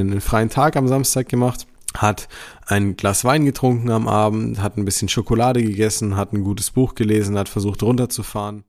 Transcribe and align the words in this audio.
einen 0.00 0.20
freien 0.20 0.50
Tag 0.50 0.76
am 0.76 0.88
Samstag 0.88 1.28
gemacht, 1.28 1.66
hat 1.96 2.28
ein 2.66 2.96
Glas 2.96 3.24
Wein 3.24 3.44
getrunken 3.44 3.90
am 3.90 4.08
Abend, 4.08 4.62
hat 4.62 4.76
ein 4.76 4.84
bisschen 4.84 5.08
Schokolade 5.08 5.62
gegessen, 5.62 6.16
hat 6.16 6.32
ein 6.32 6.44
gutes 6.44 6.70
Buch 6.70 6.94
gelesen, 6.94 7.38
hat 7.38 7.48
versucht 7.48 7.82
runterzufahren. 7.82 8.64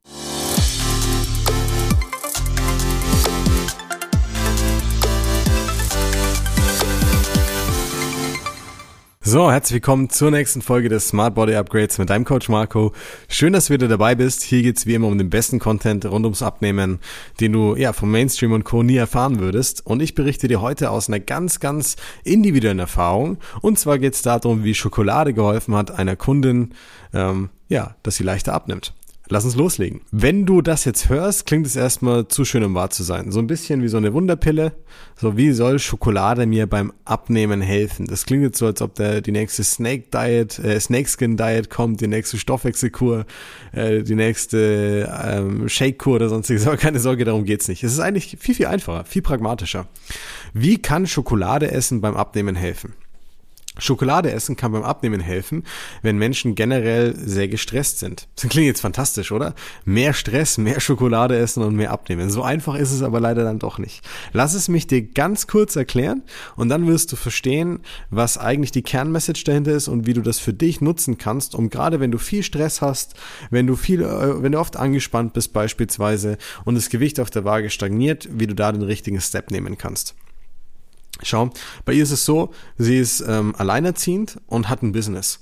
So, 9.32 9.52
herzlich 9.52 9.76
willkommen 9.76 10.10
zur 10.10 10.32
nächsten 10.32 10.64
Folge 10.64 10.90
des 10.90 11.10
Smart 11.10 11.36
Body 11.36 11.54
Upgrades 11.54 12.00
mit 12.00 12.10
deinem 12.10 12.26
Coach 12.26 12.50
Marco. 12.50 12.94
Schön, 13.28 13.54
dass 13.54 13.68
du 13.68 13.74
wieder 13.76 13.88
dabei 13.88 14.16
bist. 14.16 14.42
Hier 14.42 14.64
geht's 14.64 14.88
wie 14.88 14.96
immer 14.96 15.06
um 15.06 15.20
den 15.20 15.30
besten 15.30 15.60
Content 15.60 16.04
rund 16.08 16.26
ums 16.26 16.42
Abnehmen, 16.42 16.98
den 17.40 17.54
du 17.54 17.76
ja 17.76 17.94
vom 17.94 18.10
Mainstream 18.10 18.54
und 18.54 18.64
Co. 18.64 18.82
nie 18.82 18.96
erfahren 18.96 19.40
würdest. 19.40 19.86
Und 19.86 20.02
ich 20.02 20.16
berichte 20.16 20.48
dir 20.48 20.62
heute 20.62 20.90
aus 20.90 21.10
einer 21.10 21.20
ganz, 21.20 21.60
ganz 21.60 21.96
individuellen 22.24 22.80
Erfahrung. 22.80 23.38
Und 23.62 23.78
zwar 23.78 24.00
geht's 24.00 24.24
darum, 24.24 24.64
wie 24.64 24.74
Schokolade 24.74 25.36
geholfen 25.36 25.76
hat 25.76 25.92
einer 25.92 26.16
Kundin, 26.16 26.74
ähm, 27.14 27.50
ja, 27.68 27.98
dass 28.02 28.16
sie 28.16 28.24
leichter 28.24 28.56
abnimmt. 28.56 28.96
Lass 29.32 29.46
uns 29.46 29.56
loslegen. 29.56 30.02
Wenn 30.12 30.48
du 30.48 30.64
das 30.64 30.86
jetzt 30.86 31.08
hörst, 31.08 31.46
klingt 31.46 31.68
es 31.68 31.76
erstmal 31.76 32.28
zu 32.28 32.46
schön, 32.46 32.64
um 32.64 32.74
wahr 32.74 32.90
zu 32.90 33.04
sein. 33.04 33.32
So 33.32 33.38
ein 33.40 33.46
bisschen 33.46 33.84
wie 33.84 33.88
so 33.88 33.98
eine 33.98 34.12
Wunderpille. 34.12 34.74
So, 35.16 35.38
wie 35.38 35.52
soll 35.52 35.78
Schokolade 35.78 36.48
mir 36.48 36.66
beim 36.66 36.92
Abnehmen 37.06 37.62
helfen? 37.62 38.08
Das 38.08 38.26
klingt 38.26 38.42
jetzt 38.42 38.58
so, 38.58 38.66
als 38.66 38.82
ob 38.82 38.96
der, 38.96 39.22
die 39.22 39.32
nächste 39.32 39.64
Snake 39.64 40.06
Diet, 40.12 40.58
äh, 40.58 40.80
Snakeskin 40.80 41.38
Diet 41.38 41.70
kommt, 41.70 42.02
die 42.02 42.08
nächste 42.08 42.40
Stoffwechselkur, 42.40 43.28
äh, 43.72 44.02
die 44.02 44.16
nächste 44.16 45.08
ähm, 45.24 45.70
Shake-Kur 45.70 46.16
oder 46.16 46.30
sonstiges. 46.30 46.66
Aber 46.66 46.78
keine 46.78 47.00
Sorge, 47.00 47.24
darum 47.24 47.46
geht's 47.46 47.68
nicht. 47.68 47.84
Es 47.84 47.94
ist 47.94 48.00
eigentlich 48.00 48.36
viel, 48.40 48.56
viel 48.56 48.66
einfacher, 48.66 49.06
viel 49.06 49.22
pragmatischer. 49.22 49.86
Wie 50.56 50.82
kann 50.82 51.06
Schokolade 51.06 51.70
essen 51.70 52.02
beim 52.02 52.18
Abnehmen 52.18 52.56
helfen? 52.56 52.96
Schokolade 53.80 54.32
essen 54.32 54.56
kann 54.56 54.72
beim 54.72 54.84
Abnehmen 54.84 55.20
helfen, 55.20 55.64
wenn 56.02 56.18
Menschen 56.18 56.56
generell 56.56 57.16
sehr 57.16 57.48
gestresst 57.48 58.00
sind. 58.00 58.28
Das 58.36 58.50
klingt 58.50 58.68
jetzt 58.68 58.82
fantastisch, 58.82 59.32
oder? 59.32 59.54
Mehr 59.86 60.14
Stress, 60.14 60.58
mehr 60.58 60.80
Schokolade 60.80 61.38
essen 61.38 61.64
und 61.64 61.76
mehr 61.76 61.92
abnehmen. 61.92 62.30
So 62.30 62.44
einfach 62.44 62.76
ist 62.76 62.92
es 62.92 63.02
aber 63.02 63.20
leider 63.20 63.44
dann 63.44 63.60
doch 63.60 63.78
nicht. 63.78 64.02
Lass 64.34 64.54
es 64.54 64.68
mich 64.68 64.88
dir 64.88 65.02
ganz 65.02 65.48
kurz 65.48 65.76
erklären 65.76 66.24
und 66.56 66.70
dann 66.70 66.88
wirst 66.88 67.12
du 67.12 67.16
verstehen, 67.16 67.80
was 68.10 68.38
eigentlich 68.38 68.72
die 68.72 68.82
Kernmessage 68.82 69.44
dahinter 69.46 69.72
ist 69.72 69.88
und 69.88 70.06
wie 70.06 70.14
du 70.14 70.22
das 70.22 70.40
für 70.40 70.54
dich 70.54 70.82
nutzen 70.82 71.18
kannst, 71.18 71.56
um 71.56 71.70
gerade 71.70 72.00
wenn 72.00 72.12
du 72.12 72.18
viel 72.18 72.44
Stress 72.44 72.82
hast, 72.82 73.16
wenn 73.50 73.68
du 73.68 73.76
viel, 73.76 74.02
äh, 74.02 74.42
wenn 74.42 74.52
du 74.52 74.60
oft 74.60 74.78
angespannt 74.78 75.34
bist 75.34 75.54
beispielsweise 75.54 76.38
und 76.66 76.76
das 76.76 76.90
Gewicht 76.90 77.20
auf 77.20 77.30
der 77.30 77.46
Waage 77.46 77.70
stagniert, 77.70 78.28
wie 78.32 78.48
du 78.48 78.56
da 78.56 78.72
den 78.72 78.82
richtigen 78.82 79.22
Step 79.22 79.52
nehmen 79.52 79.78
kannst. 79.78 80.16
Schau, 81.24 81.50
bei 81.86 81.94
ihr 81.94 82.04
ist 82.04 82.12
es 82.12 82.26
so, 82.26 82.52
sie 82.78 82.98
ist 82.98 83.24
ähm, 83.28 83.54
alleinerziehend 83.58 84.40
und 84.48 84.70
hat 84.70 84.82
ein 84.82 84.92
Business. 84.92 85.40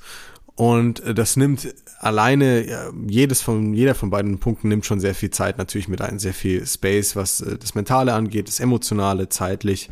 Und 0.58 1.02
äh, 1.02 1.14
das 1.14 1.38
nimmt 1.38 1.73
alleine, 2.00 2.67
ja, 2.67 2.92
jedes 3.08 3.42
von, 3.42 3.75
jeder 3.75 3.94
von 3.94 4.09
beiden 4.09 4.39
Punkten 4.39 4.70
nimmt 4.70 4.88
schon 4.88 5.00
sehr 5.00 5.14
viel 5.14 5.30
Zeit 5.30 5.59
natürlich 5.59 5.88
mit 5.88 6.02
ein, 6.02 6.17
sehr 6.17 6.33
viel 6.33 6.66
Space, 6.66 7.16
was 7.16 7.42
äh, 7.42 7.59
das 7.59 7.75
Mentale 7.75 8.14
angeht, 8.14 8.48
das 8.48 8.59
Emotionale, 8.59 9.30
zeitlich. 9.30 9.89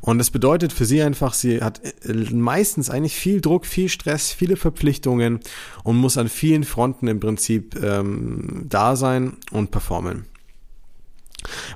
Und 0.00 0.18
das 0.18 0.30
bedeutet 0.30 0.72
für 0.72 0.86
sie 0.86 1.02
einfach, 1.02 1.34
sie 1.34 1.62
hat 1.62 1.82
äh, 2.06 2.12
meistens 2.32 2.88
eigentlich 2.88 3.16
viel 3.16 3.42
Druck, 3.42 3.66
viel 3.66 3.90
Stress, 3.90 4.32
viele 4.32 4.56
Verpflichtungen 4.56 5.40
und 5.84 5.96
muss 5.98 6.16
an 6.16 6.30
vielen 6.30 6.64
Fronten 6.64 7.06
im 7.06 7.20
Prinzip 7.20 7.78
ähm, 7.82 8.64
da 8.68 8.96
sein 8.96 9.36
und 9.50 9.70
performen. 9.70 10.24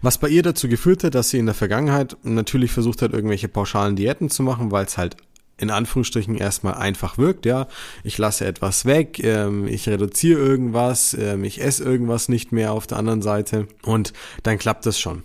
Was 0.03 0.19
bei 0.19 0.29
ihr 0.29 0.43
dazu 0.43 0.69
geführt 0.69 1.05
hat, 1.05 1.15
dass 1.15 1.31
sie 1.31 1.39
in 1.39 1.47
der 1.47 1.55
Vergangenheit 1.55 2.17
natürlich 2.23 2.73
versucht 2.73 3.03
hat, 3.03 3.13
irgendwelche 3.13 3.49
pauschalen 3.49 3.97
Diäten 3.97 4.31
zu 4.31 4.43
machen, 4.43 4.71
weil 4.71 4.87
es 4.87 4.97
halt 4.97 5.17
in 5.59 5.71
Anführungsstrichen 5.71 6.37
erstmal 6.37 6.75
einfach 6.75 7.19
wirkt, 7.19 7.47
ja. 7.47 7.67
Ich 8.05 8.19
lasse 8.19 8.45
etwas 8.45 8.85
weg, 8.85 9.23
ähm, 9.25 9.67
ich 9.67 9.89
reduziere 9.89 10.39
irgendwas, 10.39 11.15
ähm, 11.19 11.45
ich 11.45 11.63
esse 11.63 11.83
irgendwas 11.83 12.29
nicht 12.29 12.53
mehr 12.53 12.73
auf 12.73 12.87
der 12.87 12.99
anderen 12.99 13.23
Seite 13.23 13.67
und 13.83 14.13
dann 14.43 14.59
klappt 14.59 14.85
das 14.85 15.01
schon. 15.01 15.23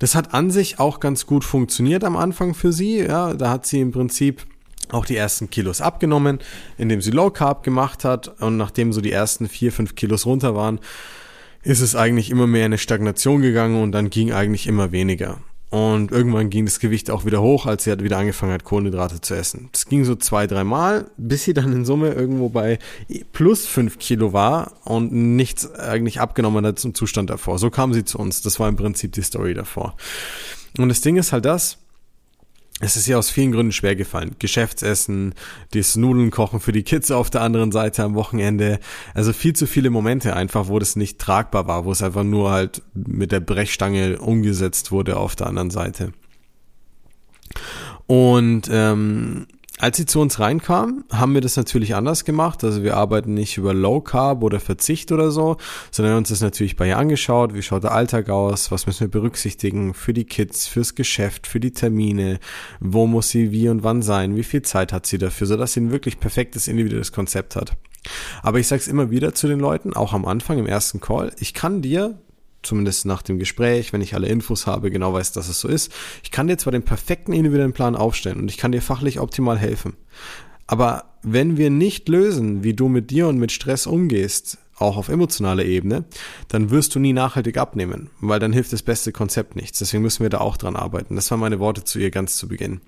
Das 0.00 0.14
hat 0.14 0.34
an 0.34 0.50
sich 0.50 0.80
auch 0.80 1.00
ganz 1.00 1.26
gut 1.26 1.44
funktioniert 1.44 2.04
am 2.04 2.16
Anfang 2.16 2.54
für 2.54 2.72
sie, 2.72 2.98
ja. 2.98 3.34
Da 3.34 3.50
hat 3.50 3.66
sie 3.66 3.80
im 3.80 3.92
Prinzip 3.92 4.46
auch 4.90 5.04
die 5.04 5.16
ersten 5.16 5.50
Kilos 5.50 5.80
abgenommen, 5.80 6.38
indem 6.76 7.00
sie 7.00 7.10
Low 7.10 7.30
Carb 7.30 7.62
gemacht 7.62 8.04
hat 8.04 8.40
und 8.40 8.56
nachdem 8.56 8.92
so 8.92 9.00
die 9.00 9.12
ersten 9.12 9.48
vier, 9.48 9.70
fünf 9.70 9.94
Kilos 9.94 10.26
runter 10.26 10.54
waren, 10.54 10.80
ist 11.62 11.80
es 11.80 11.94
eigentlich 11.94 12.30
immer 12.30 12.46
mehr 12.46 12.62
in 12.62 12.72
eine 12.72 12.78
Stagnation 12.78 13.42
gegangen 13.42 13.82
und 13.82 13.92
dann 13.92 14.10
ging 14.10 14.32
eigentlich 14.32 14.66
immer 14.66 14.92
weniger. 14.92 15.38
Und 15.70 16.12
irgendwann 16.12 16.48
ging 16.48 16.64
das 16.64 16.80
Gewicht 16.80 17.10
auch 17.10 17.26
wieder 17.26 17.42
hoch, 17.42 17.66
als 17.66 17.84
sie 17.84 17.90
halt 17.90 18.02
wieder 18.02 18.16
angefangen 18.16 18.52
hat, 18.52 18.64
Kohlenhydrate 18.64 19.20
zu 19.20 19.34
essen. 19.34 19.68
Das 19.72 19.84
ging 19.84 20.02
so 20.04 20.14
zwei, 20.14 20.46
drei 20.46 20.64
Mal, 20.64 21.10
bis 21.18 21.44
sie 21.44 21.52
dann 21.52 21.72
in 21.72 21.84
Summe 21.84 22.12
irgendwo 22.12 22.48
bei 22.48 22.78
plus 23.32 23.66
fünf 23.66 23.98
Kilo 23.98 24.32
war 24.32 24.72
und 24.84 25.12
nichts 25.12 25.70
eigentlich 25.74 26.20
abgenommen 26.20 26.64
hat 26.64 26.78
zum 26.78 26.94
Zustand 26.94 27.28
davor. 27.28 27.58
So 27.58 27.68
kam 27.68 27.92
sie 27.92 28.04
zu 28.04 28.18
uns. 28.18 28.40
Das 28.40 28.58
war 28.58 28.68
im 28.68 28.76
Prinzip 28.76 29.12
die 29.12 29.22
Story 29.22 29.52
davor. 29.52 29.94
Und 30.78 30.88
das 30.88 31.02
Ding 31.02 31.16
ist 31.16 31.32
halt 31.32 31.44
das, 31.44 31.76
es 32.80 32.96
ist 32.96 33.08
ihr 33.08 33.18
aus 33.18 33.30
vielen 33.30 33.50
Gründen 33.50 33.72
schwer 33.72 33.96
gefallen. 33.96 34.36
Geschäftsessen, 34.38 35.34
das 35.72 35.96
Nudeln 35.96 36.30
kochen 36.30 36.60
für 36.60 36.70
die 36.70 36.84
Kids 36.84 37.10
auf 37.10 37.28
der 37.28 37.40
anderen 37.40 37.72
Seite 37.72 38.04
am 38.04 38.14
Wochenende. 38.14 38.78
Also 39.14 39.32
viel 39.32 39.54
zu 39.54 39.66
viele 39.66 39.90
Momente 39.90 40.36
einfach, 40.36 40.68
wo 40.68 40.78
das 40.78 40.94
nicht 40.94 41.18
tragbar 41.18 41.66
war, 41.66 41.84
wo 41.84 41.92
es 41.92 42.02
einfach 42.02 42.22
nur 42.22 42.50
halt 42.50 42.82
mit 42.94 43.32
der 43.32 43.40
Brechstange 43.40 44.18
umgesetzt 44.18 44.92
wurde 44.92 45.16
auf 45.16 45.34
der 45.34 45.48
anderen 45.48 45.70
Seite. 45.70 46.12
Und 48.06 48.68
ähm, 48.70 49.46
als 49.78 49.96
sie 49.96 50.06
zu 50.06 50.20
uns 50.20 50.40
reinkam, 50.40 51.04
haben 51.12 51.34
wir 51.34 51.40
das 51.40 51.56
natürlich 51.56 51.94
anders 51.94 52.24
gemacht. 52.24 52.64
Also 52.64 52.82
wir 52.82 52.96
arbeiten 52.96 53.34
nicht 53.34 53.56
über 53.56 53.74
Low 53.74 54.00
Carb 54.00 54.42
oder 54.42 54.60
Verzicht 54.60 55.12
oder 55.12 55.30
so, 55.30 55.56
sondern 55.90 56.16
uns 56.16 56.30
das 56.30 56.40
natürlich 56.40 56.76
bei 56.76 56.88
ihr 56.88 56.98
angeschaut. 56.98 57.54
Wie 57.54 57.62
schaut 57.62 57.84
der 57.84 57.92
Alltag 57.92 58.28
aus? 58.28 58.70
Was 58.70 58.86
müssen 58.86 59.00
wir 59.00 59.08
berücksichtigen 59.08 59.94
für 59.94 60.12
die 60.12 60.24
Kids, 60.24 60.66
fürs 60.66 60.94
Geschäft, 60.94 61.46
für 61.46 61.60
die 61.60 61.72
Termine? 61.72 62.40
Wo 62.80 63.06
muss 63.06 63.30
sie 63.30 63.52
wie 63.52 63.68
und 63.68 63.84
wann 63.84 64.02
sein? 64.02 64.36
Wie 64.36 64.44
viel 64.44 64.62
Zeit 64.62 64.92
hat 64.92 65.06
sie 65.06 65.18
dafür, 65.18 65.46
sodass 65.46 65.74
sie 65.74 65.80
ein 65.80 65.92
wirklich 65.92 66.18
perfektes 66.18 66.68
individuelles 66.68 67.12
Konzept 67.12 67.56
hat? 67.56 67.76
Aber 68.42 68.58
ich 68.58 68.66
sage 68.66 68.80
es 68.80 68.88
immer 68.88 69.10
wieder 69.10 69.34
zu 69.34 69.48
den 69.48 69.60
Leuten, 69.60 69.94
auch 69.94 70.12
am 70.12 70.24
Anfang 70.24 70.58
im 70.58 70.66
ersten 70.66 71.00
Call, 71.00 71.32
ich 71.38 71.54
kann 71.54 71.82
dir 71.82 72.18
zumindest 72.62 73.06
nach 73.06 73.22
dem 73.22 73.38
Gespräch, 73.38 73.92
wenn 73.92 74.00
ich 74.00 74.14
alle 74.14 74.28
Infos 74.28 74.66
habe, 74.66 74.90
genau 74.90 75.12
weiß, 75.12 75.32
dass 75.32 75.48
es 75.48 75.60
so 75.60 75.68
ist. 75.68 75.92
Ich 76.22 76.30
kann 76.30 76.48
dir 76.48 76.58
zwar 76.58 76.72
den 76.72 76.82
perfekten 76.82 77.32
individuellen 77.32 77.72
Plan 77.72 77.96
aufstellen 77.96 78.40
und 78.40 78.50
ich 78.50 78.56
kann 78.56 78.72
dir 78.72 78.82
fachlich 78.82 79.20
optimal 79.20 79.58
helfen. 79.58 79.96
Aber 80.66 81.04
wenn 81.22 81.56
wir 81.56 81.70
nicht 81.70 82.08
lösen, 82.08 82.62
wie 82.62 82.74
du 82.74 82.88
mit 82.88 83.10
dir 83.10 83.28
und 83.28 83.38
mit 83.38 83.52
Stress 83.52 83.86
umgehst, 83.86 84.58
auch 84.76 84.96
auf 84.96 85.08
emotionaler 85.08 85.64
Ebene, 85.64 86.04
dann 86.48 86.70
wirst 86.70 86.94
du 86.94 87.00
nie 87.00 87.12
nachhaltig 87.12 87.56
abnehmen, 87.56 88.10
weil 88.20 88.38
dann 88.38 88.52
hilft 88.52 88.72
das 88.72 88.82
beste 88.82 89.12
Konzept 89.12 89.56
nichts. 89.56 89.78
Deswegen 89.78 90.02
müssen 90.02 90.22
wir 90.22 90.30
da 90.30 90.38
auch 90.38 90.56
dran 90.56 90.76
arbeiten. 90.76 91.16
Das 91.16 91.30
waren 91.30 91.40
meine 91.40 91.58
Worte 91.58 91.84
zu 91.84 91.98
ihr 91.98 92.10
ganz 92.10 92.36
zu 92.36 92.48
Beginn. 92.48 92.80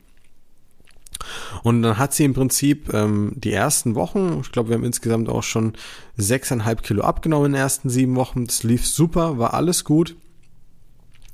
Und 1.62 1.82
dann 1.82 1.98
hat 1.98 2.14
sie 2.14 2.24
im 2.24 2.34
Prinzip 2.34 2.92
ähm, 2.94 3.32
die 3.36 3.52
ersten 3.52 3.94
Wochen, 3.94 4.40
ich 4.40 4.52
glaube, 4.52 4.70
wir 4.70 4.76
haben 4.76 4.84
insgesamt 4.84 5.28
auch 5.28 5.42
schon 5.42 5.74
sechseinhalb 6.16 6.82
Kilo 6.82 7.02
abgenommen 7.02 7.46
in 7.46 7.52
den 7.52 7.60
ersten 7.60 7.90
sieben 7.90 8.16
Wochen. 8.16 8.46
Das 8.46 8.62
lief 8.62 8.86
super, 8.86 9.38
war 9.38 9.54
alles 9.54 9.84
gut. 9.84 10.16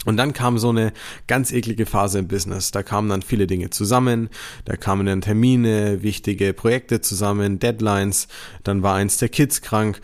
Und 0.07 0.17
dann 0.17 0.33
kam 0.33 0.57
so 0.59 0.69
eine 0.69 0.93
ganz 1.27 1.53
eklige 1.53 1.85
Phase 1.85 2.21
im 2.21 2.29
Business. 2.29 2.71
Da 2.71 2.85
kamen 2.85 3.09
dann 3.09 3.23
viele 3.23 3.49
Dinge 3.49 3.71
zusammen. 3.71 4.31
Da 4.65 4.77
kamen 4.77 5.05
dann 5.05 5.21
Termine, 5.21 6.03
wichtige 6.03 6.53
Projekte 6.53 7.01
zusammen, 7.01 7.59
Deadlines. 7.59 8.29
Dann 8.63 8.85
war 8.85 8.95
eins 8.95 9.19
der 9.19 9.29
Kids 9.29 9.63
krank. 9.63 10.01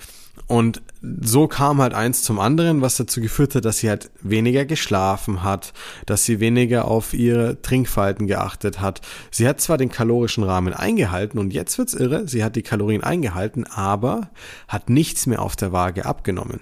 Und 0.47 0.82
so 1.20 1.48
kam 1.48 1.80
halt 1.80 1.94
eins 1.94 2.22
zum 2.22 2.38
anderen, 2.38 2.82
was 2.82 2.97
dazu 2.97 3.20
geführt 3.20 3.54
hat, 3.54 3.64
dass 3.64 3.78
sie 3.78 3.88
halt 3.88 4.10
weniger 4.20 4.64
geschlafen 4.64 5.42
hat, 5.42 5.72
dass 6.06 6.25
sie 6.25 6.41
weniger 6.41 6.86
auf 6.86 7.14
ihre 7.14 7.60
Trinkverhalten 7.62 8.26
geachtet 8.26 8.80
hat. 8.80 9.00
Sie 9.30 9.48
hat 9.48 9.60
zwar 9.60 9.78
den 9.78 9.91
kalorischen 9.91 10.44
Rahmen 10.44 10.74
eingehalten 10.74 11.39
und 11.39 11.53
jetzt 11.53 11.78
wird's 11.78 11.94
irre, 11.94 12.28
sie 12.28 12.44
hat 12.44 12.56
die 12.56 12.62
Kalorien 12.62 13.03
eingehalten, 13.03 13.65
aber 13.66 14.30
hat 14.68 14.91
nichts 14.91 15.27
mehr 15.27 15.42
auf 15.42 15.56
der 15.56 15.72
Waage 15.72 16.06
abgenommen. 16.06 16.60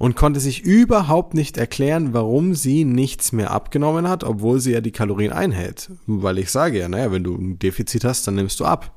Und 0.00 0.16
konnte 0.16 0.40
sich 0.40 0.62
überhaupt 0.62 1.34
nicht 1.34 1.56
erklären, 1.56 2.12
warum 2.12 2.56
sie 2.56 2.84
nichts 2.84 3.30
mehr 3.30 3.52
abgenommen 3.52 4.08
hat, 4.08 4.24
obwohl 4.24 4.58
sie 4.58 4.72
ja 4.72 4.80
die 4.80 4.90
Kalorien 4.90 5.32
einhält. 5.32 5.90
Weil 6.06 6.38
ich 6.38 6.50
sage 6.50 6.80
ja, 6.80 6.88
naja, 6.88 7.12
wenn 7.12 7.22
du 7.22 7.36
ein 7.36 7.60
Defizit 7.60 8.04
hast, 8.04 8.26
dann 8.26 8.34
nimmst 8.34 8.58
du 8.58 8.64
ab. 8.64 8.92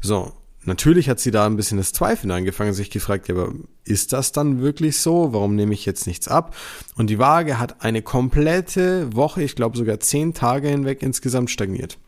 So, 0.00 0.32
Natürlich 0.64 1.08
hat 1.08 1.20
sie 1.20 1.30
da 1.30 1.46
ein 1.46 1.56
bisschen 1.56 1.78
das 1.78 1.92
Zweifeln 1.92 2.30
angefangen, 2.30 2.72
sich 2.72 2.90
gefragt, 2.90 3.28
ja, 3.28 3.34
aber 3.34 3.52
ist 3.84 4.12
das 4.12 4.32
dann 4.32 4.60
wirklich 4.60 4.98
so? 4.98 5.32
Warum 5.32 5.56
nehme 5.56 5.74
ich 5.74 5.84
jetzt 5.84 6.06
nichts 6.06 6.28
ab? 6.28 6.56
Und 6.96 7.10
die 7.10 7.18
Waage 7.18 7.58
hat 7.58 7.82
eine 7.82 8.02
komplette 8.02 9.14
Woche, 9.14 9.42
ich 9.42 9.56
glaube 9.56 9.76
sogar 9.76 10.00
zehn 10.00 10.32
Tage 10.32 10.68
hinweg 10.68 11.02
insgesamt 11.02 11.50
stagniert. 11.50 11.98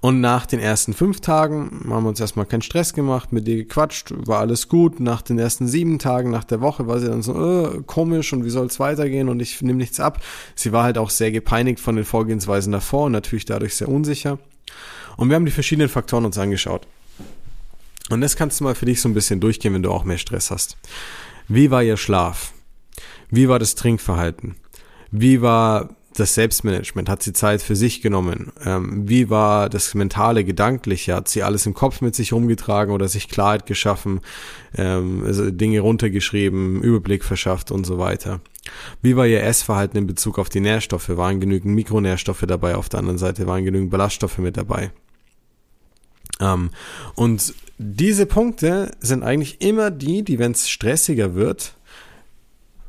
Und 0.00 0.20
nach 0.20 0.46
den 0.46 0.60
ersten 0.60 0.92
fünf 0.92 1.20
Tagen 1.20 1.86
haben 1.88 2.04
wir 2.04 2.08
uns 2.08 2.20
erstmal 2.20 2.46
keinen 2.46 2.62
Stress 2.62 2.92
gemacht, 2.92 3.32
mit 3.32 3.46
dir 3.46 3.56
gequatscht, 3.56 4.12
war 4.14 4.40
alles 4.40 4.68
gut. 4.68 5.00
Nach 5.00 5.22
den 5.22 5.38
ersten 5.38 5.66
sieben 5.66 5.98
Tagen, 5.98 6.30
nach 6.30 6.44
der 6.44 6.60
Woche 6.60 6.86
war 6.86 7.00
sie 7.00 7.08
dann 7.08 7.22
so, 7.22 7.34
äh, 7.34 7.82
komisch 7.86 8.32
und 8.32 8.44
wie 8.44 8.50
soll 8.50 8.66
es 8.66 8.78
weitergehen 8.78 9.28
und 9.28 9.40
ich 9.40 9.62
nehme 9.62 9.78
nichts 9.78 10.00
ab. 10.00 10.20
Sie 10.54 10.72
war 10.72 10.84
halt 10.84 10.98
auch 10.98 11.10
sehr 11.10 11.32
gepeinigt 11.32 11.80
von 11.80 11.96
den 11.96 12.04
Vorgehensweisen 12.04 12.72
davor 12.72 13.06
und 13.06 13.12
natürlich 13.12 13.46
dadurch 13.46 13.74
sehr 13.74 13.88
unsicher. 13.88 14.38
Und 15.16 15.28
wir 15.28 15.36
haben 15.36 15.46
die 15.46 15.52
verschiedenen 15.52 15.88
Faktoren 15.88 16.24
uns 16.24 16.38
angeschaut. 16.38 16.86
Und 18.10 18.20
das 18.20 18.36
kannst 18.36 18.60
du 18.60 18.64
mal 18.64 18.74
für 18.74 18.86
dich 18.86 19.00
so 19.00 19.08
ein 19.08 19.14
bisschen 19.14 19.40
durchgehen, 19.40 19.74
wenn 19.74 19.82
du 19.82 19.90
auch 19.90 20.04
mehr 20.04 20.18
Stress 20.18 20.50
hast. 20.50 20.76
Wie 21.48 21.70
war 21.70 21.82
ihr 21.82 21.96
Schlaf? 21.96 22.52
Wie 23.30 23.48
war 23.48 23.58
das 23.58 23.74
Trinkverhalten? 23.74 24.56
Wie 25.10 25.42
war 25.42 25.96
das 26.18 26.34
Selbstmanagement? 26.34 27.08
Hat 27.08 27.22
sie 27.22 27.32
Zeit 27.32 27.62
für 27.62 27.76
sich 27.76 28.02
genommen? 28.02 28.52
Ähm, 28.64 29.08
wie 29.08 29.30
war 29.30 29.68
das 29.68 29.94
mentale, 29.94 30.44
gedankliche? 30.44 31.14
Hat 31.14 31.28
sie 31.28 31.42
alles 31.42 31.66
im 31.66 31.74
Kopf 31.74 32.00
mit 32.00 32.14
sich 32.14 32.32
rumgetragen 32.32 32.92
oder 32.94 33.08
sich 33.08 33.28
Klarheit 33.28 33.66
geschaffen, 33.66 34.20
ähm, 34.76 35.22
also 35.24 35.50
Dinge 35.50 35.80
runtergeschrieben, 35.80 36.82
Überblick 36.82 37.24
verschafft 37.24 37.70
und 37.70 37.84
so 37.84 37.98
weiter? 37.98 38.40
Wie 39.02 39.16
war 39.16 39.26
ihr 39.26 39.42
Essverhalten 39.42 39.98
in 39.98 40.06
Bezug 40.06 40.38
auf 40.38 40.48
die 40.48 40.60
Nährstoffe? 40.60 41.08
Waren 41.08 41.40
genügend 41.40 41.74
Mikronährstoffe 41.74 42.44
dabei? 42.46 42.74
Auf 42.74 42.88
der 42.88 43.00
anderen 43.00 43.18
Seite 43.18 43.46
waren 43.46 43.64
genügend 43.64 43.90
Ballaststoffe 43.90 44.38
mit 44.38 44.56
dabei? 44.56 44.90
Ähm, 46.40 46.70
und 47.14 47.54
diese 47.78 48.26
Punkte 48.26 48.90
sind 49.00 49.22
eigentlich 49.22 49.60
immer 49.60 49.90
die, 49.90 50.22
die, 50.22 50.38
wenn 50.38 50.52
es 50.52 50.68
stressiger 50.68 51.34
wird, 51.34 51.74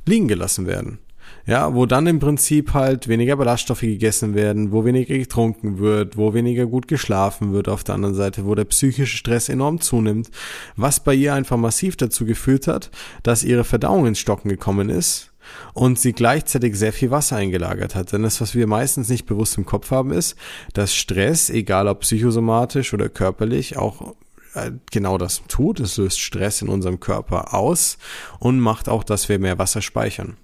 liegen 0.06 0.28
gelassen 0.28 0.68
werden. 0.68 1.00
Ja, 1.48 1.74
wo 1.74 1.86
dann 1.86 2.08
im 2.08 2.20
Prinzip 2.20 2.74
halt 2.74 3.08
weniger 3.08 3.38
Ballaststoffe 3.38 3.80
gegessen 3.80 4.36
werden, 4.36 4.74
wo 4.74 4.84
weniger 4.84 5.18
getrunken 5.18 5.80
wird, 5.80 6.18
wo 6.18 6.34
weniger 6.34 6.66
gut 6.66 6.90
geschlafen 6.90 7.54
wird 7.54 7.70
auf 7.70 7.86
der 7.86 7.96
anderen 7.96 8.16
Seite, 8.16 8.46
wo 8.46 8.54
der 8.54 8.66
psychische 8.66 9.16
Stress 9.16 9.48
enorm 9.48 9.80
zunimmt, 9.80 10.30
was 10.76 11.00
bei 11.00 11.14
ihr 11.14 11.34
einfach 11.34 11.56
massiv 11.56 11.96
dazu 11.96 12.26
geführt 12.26 12.68
hat, 12.68 12.92
dass 13.24 13.46
ihre 13.46 13.64
Verdauung 13.64 14.08
ins 14.08 14.20
Stocken 14.20 14.50
gekommen 14.50 14.90
ist 14.90 15.32
und 15.74 15.98
sie 15.98 16.12
gleichzeitig 16.12 16.76
sehr 16.76 16.92
viel 16.92 17.12
Wasser 17.12 17.38
eingelagert 17.38 17.96
hat. 17.96 18.12
Denn 18.12 18.24
das, 18.24 18.42
was 18.42 18.54
wir 18.54 18.68
meistens 18.68 19.08
nicht 19.08 19.26
bewusst 19.26 19.58
im 19.58 19.66
Kopf 19.66 19.90
haben, 19.90 20.12
ist, 20.12 20.36
dass 20.74 20.94
Stress, 20.94 21.50
egal 21.50 21.88
ob 21.88 22.02
psychosomatisch 22.02 22.94
oder 22.94 23.08
körperlich, 23.08 23.78
auch 23.78 24.16
äh, 24.54 24.72
genau 24.92 25.18
das 25.18 25.44
tut. 25.48 25.80
Es 25.80 25.96
löst 25.96 26.20
Stress 26.20 26.62
in 26.62 26.68
unserem 26.68 27.00
Körper 27.00 27.54
aus 27.54 27.98
und 28.40 28.60
macht 28.60 28.90
auch, 28.90 29.06
dass 29.06 29.30
wir 29.30 29.40
mehr 29.40 29.58
Wasser 29.58 29.82
speichern. 29.82 30.36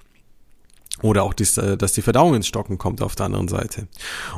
Oder 1.03 1.23
auch, 1.23 1.33
äh, 1.33 1.77
dass 1.77 1.91
die 1.91 2.01
Verdauung 2.01 2.33
ins 2.33 2.47
Stocken 2.47 2.77
kommt 2.77 3.01
auf 3.01 3.13
der 3.13 3.27
anderen 3.27 3.49
Seite. 3.49 3.87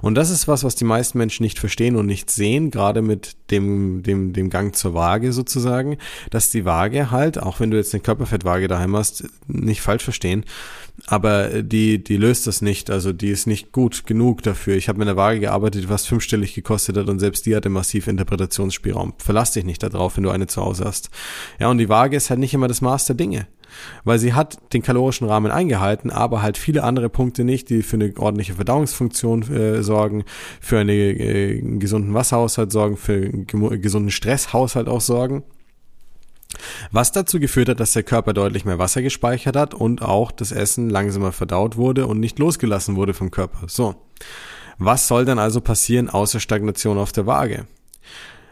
Und 0.02 0.16
das 0.16 0.32
ist 0.32 0.48
was, 0.48 0.64
was 0.64 0.76
die 0.76 0.84
meisten 0.84 1.20
Menschen 1.20 1.44
nicht 1.44 1.60
verstehen 1.60 1.96
und 1.96 2.08
nicht 2.08 2.32
sehen, 2.32 2.72
gerade 2.72 3.04
mit 3.04 3.38
dem, 3.52 4.02
dem, 4.02 4.34
dem 4.34 4.50
Gang 4.50 4.76
zur 4.76 4.96
Waage 4.96 5.32
sozusagen, 5.32 5.98
dass 6.32 6.50
die 6.50 6.66
Waage 6.66 7.12
halt, 7.12 7.38
auch 7.38 7.60
wenn 7.60 7.70
du 7.70 7.78
jetzt 7.78 7.94
eine 7.94 8.02
Körperfettwaage 8.02 8.68
daheim 8.68 8.96
hast, 8.96 9.26
nicht 9.48 9.82
falsch 9.82 10.04
verstehen, 10.04 10.44
aber 11.08 11.62
die, 11.62 12.04
die 12.04 12.18
löst 12.18 12.48
das 12.48 12.62
nicht, 12.62 12.90
also 12.90 13.14
die 13.14 13.30
ist 13.30 13.46
nicht 13.46 13.72
gut 13.72 14.08
genug 14.08 14.42
dafür. 14.42 14.76
Ich 14.76 14.88
habe 14.88 14.98
mit 14.98 15.08
einer 15.08 15.18
Waage 15.18 15.42
gearbeitet, 15.42 15.90
was 15.90 16.06
fünfstellig 16.06 16.56
gekostet 16.56 16.98
hat 16.98 17.10
und 17.10 17.20
selbst 17.20 17.46
die 17.46 17.56
hatte 17.56 17.70
massiv 17.70 18.08
Interpretationsspielraum. 18.08 19.14
Verlass 19.18 19.52
dich 19.52 19.66
nicht 19.66 19.84
darauf, 19.84 20.18
wenn 20.18 20.24
du 20.24 20.32
eine 20.32 20.48
zu 20.48 20.62
Hause 20.64 20.86
hast. 20.86 21.10
Ja, 21.60 21.70
und 21.70 21.78
die 21.78 21.90
Waage 21.90 22.18
ist 22.18 22.30
halt 22.30 22.40
nicht 22.40 22.54
immer 22.54 22.68
das 22.68 22.82
Maß 22.82 23.06
der 23.06 23.16
Dinge 23.16 23.48
weil 24.04 24.20
sie 24.20 24.34
hat 24.34 24.74
den 24.74 24.82
kalorischen 24.82 25.28
Rahmen 25.28 25.52
eingehalten, 25.52 26.10
aber 26.10 26.42
halt 26.42 26.58
viele 26.58 26.84
andere 26.84 27.10
Punkte 27.10 27.44
nicht, 27.44 27.70
die 27.70 27.82
für 27.82 27.98
eine 27.98 28.14
ordentliche 28.18 28.54
Verdauungsfunktion 28.54 29.44
äh, 29.52 29.84
sorgen, 29.84 30.24
für 30.62 30.78
äh, 30.82 31.60
einen 31.60 31.80
gesunden 31.80 32.14
Wasserhaushalt 32.14 32.72
sorgen, 32.72 32.98
für 32.98 33.14
einen 33.14 33.82
gesunden 33.82 34.12
Stresshaushalt 34.12 34.88
auch 34.88 35.02
sorgen. 35.02 35.44
Was 36.92 37.12
dazu 37.12 37.40
geführt 37.40 37.70
hat, 37.70 37.80
dass 37.80 37.94
der 37.94 38.04
Körper 38.04 38.34
deutlich 38.34 38.66
mehr 38.66 38.80
Wasser 38.80 39.02
gespeichert 39.02 39.56
hat 39.56 39.74
und 39.74 40.02
auch 40.02 40.32
das 40.32 40.52
Essen 40.52 40.90
langsamer 40.90 41.32
verdaut 41.32 41.78
wurde 41.78 42.08
und 42.08 42.20
nicht 42.20 42.40
losgelassen 42.40 42.96
wurde 42.96 43.14
vom 43.14 43.32
Körper. 43.32 43.68
So. 43.68 43.96
Was 44.78 45.08
soll 45.08 45.26
dann 45.26 45.40
also 45.40 45.62
passieren 45.62 46.10
außer 46.10 46.40
Stagnation 46.40 46.98
auf 46.98 47.12
der 47.12 47.26
Waage? 47.26 47.66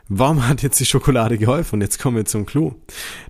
Warum 0.10 0.46
hat 0.48 0.64
jetzt 0.64 0.80
die 0.82 0.86
Schokolade 0.86 1.38
geholfen? 1.38 1.76
Und 1.76 1.82
jetzt 1.82 1.98
kommen 1.98 2.18
wir 2.18 2.26
zum 2.26 2.46
Clou. 2.46 2.76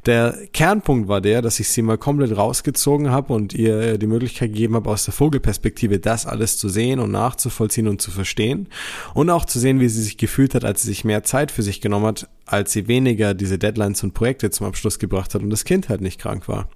Der 0.07 0.35
Kernpunkt 0.53 1.07
war 1.07 1.21
der, 1.21 1.43
dass 1.43 1.59
ich 1.59 1.69
sie 1.69 1.83
mal 1.83 1.99
komplett 1.99 2.35
rausgezogen 2.35 3.11
habe 3.11 3.31
und 3.31 3.53
ihr 3.53 3.99
die 3.99 4.07
Möglichkeit 4.07 4.53
gegeben 4.53 4.75
habe, 4.75 4.89
aus 4.89 5.05
der 5.05 5.13
Vogelperspektive 5.13 5.99
das 5.99 6.25
alles 6.25 6.57
zu 6.57 6.69
sehen 6.69 6.99
und 6.99 7.11
nachzuvollziehen 7.11 7.87
und 7.87 8.01
zu 8.01 8.09
verstehen. 8.09 8.69
Und 9.13 9.29
auch 9.29 9.45
zu 9.45 9.59
sehen, 9.59 9.79
wie 9.79 9.87
sie 9.87 10.01
sich 10.01 10.17
gefühlt 10.17 10.55
hat, 10.55 10.65
als 10.65 10.81
sie 10.81 10.87
sich 10.87 11.05
mehr 11.05 11.21
Zeit 11.21 11.51
für 11.51 11.61
sich 11.61 11.79
genommen 11.79 12.07
hat, 12.07 12.27
als 12.47 12.71
sie 12.71 12.87
weniger 12.87 13.35
diese 13.35 13.59
Deadlines 13.59 14.01
und 14.01 14.15
Projekte 14.15 14.49
zum 14.49 14.65
Abschluss 14.65 14.97
gebracht 14.97 15.35
hat 15.35 15.43
und 15.43 15.51
das 15.51 15.65
Kind 15.65 15.89
halt 15.89 16.01
nicht 16.01 16.19
krank 16.19 16.47
war. 16.47 16.69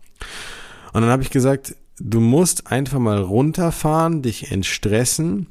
Und 0.94 1.02
dann 1.02 1.10
habe 1.10 1.24
ich 1.24 1.32
gesagt, 1.32 1.76
du 2.00 2.20
musst 2.20 2.72
einfach 2.72 3.00
mal 3.00 3.20
runterfahren, 3.20 4.22
dich 4.22 4.52
entstressen 4.52 5.48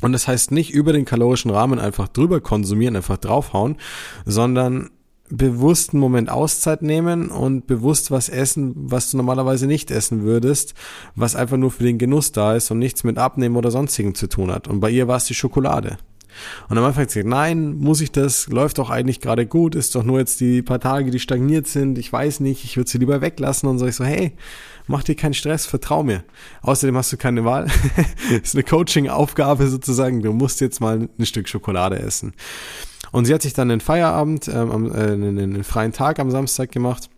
und 0.00 0.12
das 0.12 0.28
heißt 0.28 0.50
nicht 0.50 0.72
über 0.72 0.92
den 0.92 1.04
kalorischen 1.04 1.50
Rahmen 1.50 1.78
einfach 1.78 2.08
drüber 2.08 2.40
konsumieren, 2.40 2.96
einfach 2.96 3.16
draufhauen, 3.16 3.76
sondern 4.24 4.90
bewusst 5.30 5.92
einen 5.92 6.00
Moment 6.00 6.30
Auszeit 6.30 6.82
nehmen 6.82 7.30
und 7.30 7.66
bewusst 7.66 8.10
was 8.10 8.28
essen, 8.28 8.72
was 8.76 9.10
du 9.10 9.16
normalerweise 9.16 9.66
nicht 9.66 9.90
essen 9.90 10.22
würdest, 10.22 10.74
was 11.14 11.34
einfach 11.34 11.56
nur 11.56 11.70
für 11.70 11.84
den 11.84 11.98
Genuss 11.98 12.32
da 12.32 12.54
ist 12.54 12.70
und 12.70 12.78
nichts 12.78 13.04
mit 13.04 13.18
Abnehmen 13.18 13.56
oder 13.56 13.70
sonstigen 13.70 14.14
zu 14.14 14.28
tun 14.28 14.52
hat. 14.52 14.68
Und 14.68 14.80
bei 14.80 14.90
ihr 14.90 15.08
war 15.08 15.16
es 15.16 15.24
die 15.24 15.34
Schokolade. 15.34 15.96
Und 16.68 16.78
am 16.78 16.84
Anfang 16.84 17.06
gesagt, 17.06 17.26
nein, 17.26 17.76
muss 17.76 18.00
ich 18.00 18.12
das, 18.12 18.48
läuft 18.48 18.78
doch 18.78 18.90
eigentlich 18.90 19.20
gerade 19.20 19.46
gut, 19.46 19.74
ist 19.74 19.94
doch 19.94 20.02
nur 20.02 20.18
jetzt 20.18 20.40
die 20.40 20.62
paar 20.62 20.80
Tage, 20.80 21.10
die 21.10 21.20
stagniert 21.20 21.66
sind, 21.66 21.98
ich 21.98 22.12
weiß 22.12 22.40
nicht, 22.40 22.64
ich 22.64 22.76
würde 22.76 22.90
sie 22.90 22.98
lieber 22.98 23.20
weglassen 23.20 23.68
und 23.68 23.78
so. 23.78 23.86
Ich 23.86 23.96
so, 23.96 24.04
hey, 24.04 24.32
mach 24.86 25.02
dir 25.02 25.14
keinen 25.14 25.34
Stress, 25.34 25.66
vertrau 25.66 26.02
mir. 26.02 26.24
Außerdem 26.62 26.96
hast 26.96 27.12
du 27.12 27.16
keine 27.16 27.44
Wahl. 27.44 27.66
ist 28.42 28.54
eine 28.54 28.64
Coaching-Aufgabe 28.64 29.68
sozusagen, 29.68 30.22
du 30.22 30.32
musst 30.32 30.60
jetzt 30.60 30.80
mal 30.80 31.08
ein 31.18 31.26
Stück 31.26 31.48
Schokolade 31.48 31.98
essen. 31.98 32.32
Und 33.12 33.26
sie 33.26 33.34
hat 33.34 33.42
sich 33.42 33.52
dann 33.52 33.70
einen 33.70 33.80
Feierabend, 33.80 34.48
ähm, 34.48 34.92
äh, 34.92 35.12
einen 35.12 35.64
freien 35.64 35.92
Tag 35.92 36.18
am 36.18 36.30
Samstag 36.30 36.72
gemacht 36.72 37.10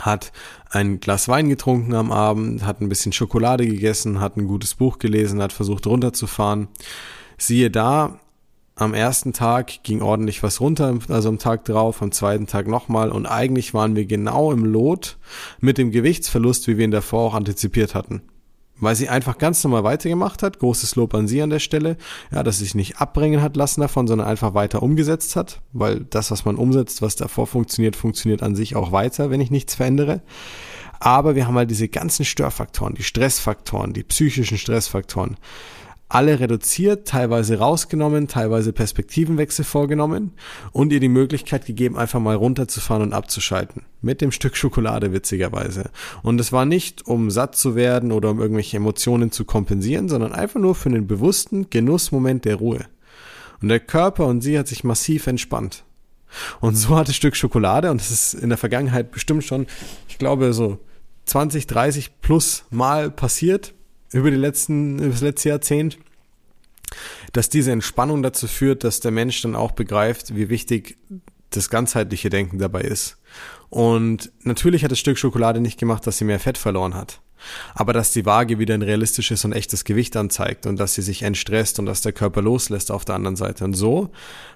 hat 0.00 0.32
ein 0.70 1.00
Glas 1.00 1.28
Wein 1.28 1.48
getrunken 1.48 1.94
am 1.94 2.10
Abend, 2.10 2.64
hat 2.66 2.80
ein 2.80 2.88
bisschen 2.88 3.12
Schokolade 3.12 3.66
gegessen, 3.66 4.20
hat 4.20 4.36
ein 4.36 4.46
gutes 4.46 4.74
Buch 4.74 4.98
gelesen, 4.98 5.40
hat 5.40 5.52
versucht 5.52 5.86
runterzufahren 5.86 6.68
Siehe 7.38 7.70
da, 7.70 8.20
am 8.76 8.92
ersten 8.92 9.32
Tag 9.32 9.84
ging 9.84 10.02
ordentlich 10.02 10.42
was 10.42 10.60
runter, 10.60 10.98
also 11.08 11.28
am 11.28 11.38
Tag 11.38 11.64
drauf, 11.64 12.02
am 12.02 12.10
zweiten 12.10 12.46
Tag 12.46 12.66
nochmal. 12.66 13.10
Und 13.10 13.26
eigentlich 13.26 13.72
waren 13.72 13.94
wir 13.94 14.04
genau 14.04 14.50
im 14.52 14.64
Lot 14.64 15.18
mit 15.60 15.78
dem 15.78 15.92
Gewichtsverlust, 15.92 16.66
wie 16.66 16.76
wir 16.76 16.84
ihn 16.84 16.90
davor 16.90 17.28
auch 17.28 17.34
antizipiert 17.34 17.94
hatten. 17.94 18.22
Weil 18.76 18.96
sie 18.96 19.08
einfach 19.08 19.38
ganz 19.38 19.62
normal 19.62 19.84
weitergemacht 19.84 20.42
hat, 20.42 20.58
großes 20.58 20.96
Lob 20.96 21.14
an 21.14 21.28
sie 21.28 21.40
an 21.40 21.50
der 21.50 21.60
Stelle, 21.60 21.96
ja, 22.32 22.42
dass 22.42 22.58
sie 22.58 22.64
sich 22.64 22.74
nicht 22.74 23.00
abbringen 23.00 23.40
hat 23.40 23.56
lassen 23.56 23.80
davon, 23.80 24.08
sondern 24.08 24.26
einfach 24.26 24.54
weiter 24.54 24.82
umgesetzt 24.82 25.36
hat, 25.36 25.62
weil 25.72 26.00
das, 26.10 26.32
was 26.32 26.44
man 26.44 26.56
umsetzt, 26.56 27.00
was 27.00 27.14
davor 27.14 27.46
funktioniert, 27.46 27.94
funktioniert 27.94 28.42
an 28.42 28.56
sich 28.56 28.74
auch 28.74 28.90
weiter, 28.90 29.30
wenn 29.30 29.40
ich 29.40 29.52
nichts 29.52 29.76
verändere. 29.76 30.22
Aber 30.98 31.36
wir 31.36 31.46
haben 31.46 31.54
halt 31.54 31.70
diese 31.70 31.88
ganzen 31.88 32.24
Störfaktoren, 32.24 32.94
die 32.94 33.04
Stressfaktoren, 33.04 33.92
die 33.92 34.02
psychischen 34.02 34.58
Stressfaktoren, 34.58 35.36
alle 36.08 36.38
reduziert, 36.38 37.08
teilweise 37.08 37.58
rausgenommen, 37.58 38.28
teilweise 38.28 38.72
Perspektivenwechsel 38.72 39.64
vorgenommen 39.64 40.32
und 40.72 40.92
ihr 40.92 41.00
die 41.00 41.08
Möglichkeit 41.08 41.66
gegeben, 41.66 41.96
einfach 41.96 42.20
mal 42.20 42.36
runterzufahren 42.36 43.02
und 43.02 43.12
abzuschalten. 43.12 43.82
Mit 44.02 44.20
dem 44.20 44.30
Stück 44.30 44.56
Schokolade 44.56 45.12
witzigerweise. 45.12 45.90
Und 46.22 46.40
es 46.40 46.52
war 46.52 46.66
nicht, 46.66 47.06
um 47.06 47.30
satt 47.30 47.56
zu 47.56 47.74
werden 47.74 48.12
oder 48.12 48.30
um 48.30 48.40
irgendwelche 48.40 48.76
Emotionen 48.76 49.32
zu 49.32 49.44
kompensieren, 49.44 50.08
sondern 50.08 50.32
einfach 50.32 50.60
nur 50.60 50.74
für 50.74 50.90
einen 50.90 51.06
bewussten 51.06 51.70
Genussmoment 51.70 52.44
der 52.44 52.56
Ruhe. 52.56 52.84
Und 53.62 53.68
der 53.68 53.80
Körper 53.80 54.26
und 54.26 54.42
sie 54.42 54.58
hat 54.58 54.68
sich 54.68 54.84
massiv 54.84 55.26
entspannt. 55.26 55.84
Und 56.60 56.74
so 56.74 56.96
hat 56.96 57.08
das 57.08 57.16
Stück 57.16 57.36
Schokolade, 57.36 57.90
und 57.90 58.00
das 58.00 58.10
ist 58.10 58.34
in 58.34 58.48
der 58.48 58.58
Vergangenheit 58.58 59.10
bestimmt 59.10 59.44
schon, 59.44 59.66
ich 60.08 60.18
glaube, 60.18 60.52
so 60.52 60.78
20, 61.26 61.66
30 61.66 62.20
plus 62.20 62.64
Mal 62.70 63.10
passiert, 63.10 63.72
über 64.14 64.30
die 64.30 64.36
letzten, 64.36 64.98
über 64.98 65.10
das 65.10 65.20
letzte 65.20 65.48
Jahrzehnt, 65.48 65.98
dass 67.32 67.48
diese 67.48 67.72
Entspannung 67.72 68.22
dazu 68.22 68.46
führt, 68.46 68.84
dass 68.84 69.00
der 69.00 69.10
Mensch 69.10 69.42
dann 69.42 69.56
auch 69.56 69.72
begreift, 69.72 70.36
wie 70.36 70.48
wichtig 70.48 70.96
das 71.50 71.68
ganzheitliche 71.68 72.30
Denken 72.30 72.58
dabei 72.58 72.82
ist. 72.82 73.18
Und 73.70 74.30
natürlich 74.42 74.84
hat 74.84 74.92
das 74.92 75.00
Stück 75.00 75.18
Schokolade 75.18 75.60
nicht 75.60 75.80
gemacht, 75.80 76.06
dass 76.06 76.18
sie 76.18 76.24
mehr 76.24 76.38
Fett 76.38 76.58
verloren 76.58 76.94
hat. 76.94 77.20
Aber 77.74 77.92
dass 77.92 78.12
die 78.12 78.26
Waage 78.26 78.58
wieder 78.58 78.74
ein 78.74 78.82
realistisches 78.82 79.44
und 79.44 79.52
echtes 79.52 79.84
Gewicht 79.84 80.16
anzeigt 80.16 80.66
und 80.66 80.78
dass 80.78 80.94
sie 80.94 81.02
sich 81.02 81.22
entstresst 81.22 81.78
und 81.78 81.86
dass 81.86 82.00
der 82.00 82.12
Körper 82.12 82.42
loslässt 82.42 82.90
auf 82.90 83.04
der 83.04 83.14
anderen 83.14 83.36
Seite. 83.36 83.64
Und 83.64 83.74
so 83.74 84.10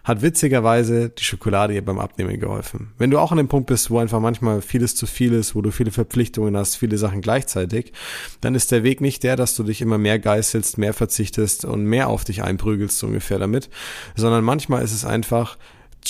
hat 0.05 0.23
witzigerweise 0.23 1.11
die 1.11 1.25
Schokolade 1.25 1.75
ihr 1.75 1.85
beim 1.85 1.99
Abnehmen 1.99 2.41
geholfen. 2.41 2.93
Wenn 2.99 3.11
du 3.11 3.19
auch 3.19 3.33
an 3.33 3.39
dem 3.39 3.49
Punkt 3.49 3.67
bist, 3.67 3.91
wo 3.91 3.99
einfach 3.99 4.21
manchmal 4.21 4.63
vieles 4.63 4.95
zu 4.95 5.07
viel 5.07 5.33
ist, 5.33 5.55
wo 5.55 5.63
du 5.63 5.71
viele 5.71 5.91
Verpflichtungen 5.91 6.57
hast, 6.57 6.77
viele 6.77 6.99
Sachen 6.99 7.21
gleichzeitig, 7.21 7.93
dann 8.41 8.55
ist 8.55 8.73
der 8.73 8.83
Weg 8.83 9.01
nicht 9.01 9.23
der, 9.23 9.37
dass 9.37 9.55
du 9.55 9.63
dich 9.63 9.81
immer 9.81 9.99
mehr 9.99 10.19
geißelst, 10.19 10.79
mehr 10.79 10.95
verzichtest 10.95 11.65
und 11.65 11.85
mehr 11.85 12.09
auf 12.09 12.25
dich 12.25 12.43
einprügelst, 12.43 13.03
ungefähr 13.05 13.39
damit, 13.39 13.69
sondern 14.17 14.45
manchmal 14.45 14.83
ist 14.83 14.93
es 14.93 15.05
einfach, 15.05 15.59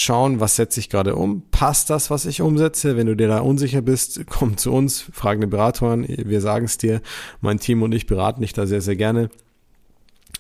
schauen, 0.00 0.40
was 0.40 0.57
setze 0.57 0.81
ich 0.81 0.88
gerade 0.88 1.17
um? 1.17 1.43
Passt 1.50 1.90
das, 1.90 2.11
was 2.11 2.26
ich 2.26 2.40
umsetze? 2.40 2.97
Wenn 2.97 3.07
du 3.07 3.17
dir 3.17 3.28
da 3.28 3.40
unsicher 3.40 3.83
bist, 3.83 4.21
komm 4.31 4.57
zu 4.57 4.73
uns, 4.73 5.05
frag 5.12 5.37
eine 5.37 5.47
Beraterin, 5.47 6.07
wir 6.09 6.40
sagen 6.40 6.67
es 6.67 6.78
dir. 6.78 7.00
Mein 7.40 7.59
Team 7.59 7.83
und 7.83 7.93
ich 7.93 8.07
beraten 8.07 8.40
dich 8.40 8.52
da 8.52 8.67
sehr, 8.67 8.81
sehr 8.81 8.97
gerne. 8.97 9.31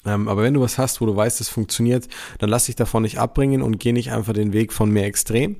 Ähm, 0.04 0.28
aber 0.28 0.42
wenn 0.42 0.54
du 0.54 0.60
was 0.60 0.78
hast, 0.78 1.00
wo 1.00 1.06
du 1.06 1.14
weißt, 1.14 1.40
es 1.40 1.48
funktioniert, 1.48 2.08
dann 2.38 2.50
lass 2.50 2.66
dich 2.66 2.76
davon 2.76 3.02
nicht 3.02 3.18
abbringen 3.18 3.62
und 3.62 3.78
geh 3.78 3.92
nicht 3.92 4.12
einfach 4.12 4.32
den 4.32 4.52
Weg 4.52 4.72
von 4.72 4.90
mehr 4.90 5.06
extrem, 5.06 5.56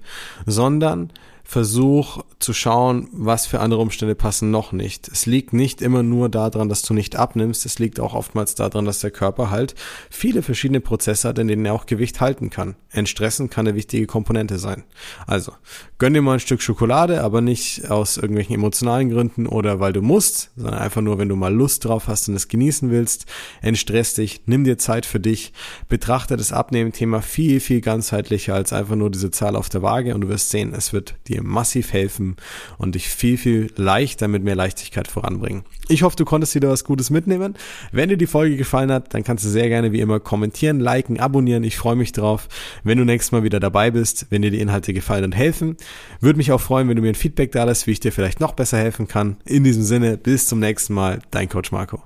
sondern 0.47 1.12
versuch 1.49 2.23
zu 2.40 2.52
schauen, 2.52 3.09
was 3.11 3.47
für 3.47 3.61
andere 3.61 3.81
Umstände 3.81 4.14
passen 4.14 4.50
noch 4.50 4.73
nicht. 4.73 5.09
Es 5.09 5.25
liegt 5.25 5.55
nicht 5.55 5.81
immer 5.81 6.02
nur 6.02 6.28
daran, 6.28 6.69
dass 6.69 6.83
du 6.83 6.93
nicht 6.93 7.17
abnimmst, 7.17 7.64
es 7.64 7.78
liegt 7.78 8.00
auch 8.00 8.12
oftmals 8.12 8.55
daran, 8.55 8.85
dass 8.85 9.00
der 9.00 9.11
Körper 9.11 9.49
halt 9.49 9.75
viele 10.11 10.43
verschiedene 10.43 10.81
Prozesse 10.81 11.26
hat, 11.26 11.38
in 11.38 11.49
denen 11.49 11.64
er 11.64 11.73
auch 11.73 11.87
Gewicht 11.87 12.21
halten 12.21 12.50
kann. 12.50 12.76
Entstressen 12.90 13.49
kann 13.49 13.67
eine 13.67 13.76
wichtige 13.76 14.07
Komponente 14.07 14.59
sein. 14.59 14.85
Also, 15.26 15.52
gönn 15.97 16.12
dir 16.12 16.21
mal 16.21 16.35
ein 16.35 16.40
Stück 16.40 16.61
Schokolade, 16.61 17.23
aber 17.23 17.40
nicht 17.40 17.90
aus 17.90 18.19
irgendwelchen 18.19 18.55
emotionalen 18.55 19.09
Gründen 19.09 19.47
oder 19.47 19.81
weil 19.81 19.95
du 19.95 20.02
musst, 20.02 20.50
sondern 20.55 20.81
einfach 20.81 21.00
nur, 21.00 21.19
wenn 21.19 21.31
du 21.31 21.37
mal 21.37 21.55
Lust 21.55 21.87
drauf 21.87 22.09
hast 22.09 22.28
und 22.28 22.35
es 22.35 22.49
genießen 22.49 22.90
willst. 22.90 23.25
Entstress 23.62 24.12
dich, 24.12 24.43
nimm 24.45 24.64
dir 24.64 24.76
Zeit 24.76 25.07
für 25.07 25.19
dich, 25.19 25.55
betrachte 25.88 26.37
das 26.37 26.52
Abnehmen-Thema 26.52 27.23
viel, 27.23 27.61
viel 27.61 27.81
ganzheitlicher 27.81 28.55
als 28.55 28.75
einfach 28.75 28.97
nur 28.97 29.11
diese 29.11 29.31
Zahl 29.31 29.57
auf 29.57 29.71
der 29.71 29.81
Waage 29.81 30.14
und 30.14 30.21
du 30.21 30.28
wirst 30.28 30.50
sehen, 30.50 30.75
es 30.75 30.93
wird 30.93 31.14
dir 31.26 31.38
dir 31.38 31.45
massiv 31.45 31.92
helfen 31.92 32.37
und 32.76 32.95
dich 32.95 33.09
viel, 33.09 33.38
viel 33.38 33.73
leichter 33.76 34.28
mit 34.28 34.42
mehr 34.42 34.57
Leichtigkeit 34.57 35.09
voranbringen. 35.09 35.64
Ich 35.88 36.02
hoffe, 36.02 36.16
du 36.16 36.25
konntest 36.25 36.54
wieder 36.54 36.68
was 36.68 36.85
Gutes 36.85 37.11
mitnehmen. 37.11 37.54
Wenn 37.92 38.09
dir 38.09 38.16
die 38.16 38.26
Folge 38.26 38.57
gefallen 38.57 38.92
hat, 38.92 39.14
dann 39.14 39.25
kannst 39.25 39.45
du 39.45 39.49
sehr 39.49 39.68
gerne 39.68 39.92
wie 39.92 40.00
immer 40.00 40.21
kommentieren, 40.21 40.80
liken, 40.80 41.18
abonnieren. 41.18 41.64
Ich 41.64 41.76
freue 41.76 41.97
mich 41.97 42.12
drauf, 42.12 42.49
wenn 42.85 42.99
du 42.99 43.04
nächstes 43.04 43.33
Mal 43.33 43.42
wieder 43.42 43.61
dabei 43.61 43.90
bist, 43.90 44.26
wenn 44.30 44.42
dir 44.42 44.50
die 44.50 44.61
Inhalte 44.61 44.92
gefallen 44.92 45.25
und 45.25 45.33
helfen. 45.33 45.76
Würde 46.21 46.37
mich 46.37 46.52
auch 46.52 46.61
freuen, 46.61 46.88
wenn 46.88 46.97
du 46.97 47.02
mir 47.02 47.09
ein 47.09 47.14
Feedback 47.14 47.52
da 47.52 47.64
lässt, 47.64 47.87
wie 47.87 47.92
ich 47.92 48.00
dir 48.00 48.12
vielleicht 48.12 48.40
noch 48.40 48.52
besser 48.52 48.78
helfen 48.78 49.09
kann. 49.09 49.37
In 49.45 49.64
diesem 49.64 49.83
Sinne, 49.83 50.16
bis 50.16 50.47
zum 50.47 50.59
nächsten 50.59 50.95
Mal, 50.95 51.21
dein 51.30 51.49
Coach 51.49 51.73
Marco. 51.73 52.02